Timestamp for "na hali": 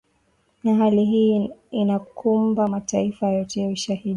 0.63-1.05